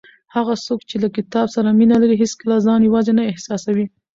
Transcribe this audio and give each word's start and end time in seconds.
هغه 0.35 0.53
څوک 0.65 0.79
چې 0.89 0.95
له 1.03 1.09
کتاب 1.17 1.47
سره 1.55 1.75
مینه 1.79 1.95
لري 2.01 2.15
هیڅکله 2.23 2.55
ځان 2.65 2.79
یوازې 2.83 3.11
نه 3.19 3.23
احساسوي. 3.31 3.85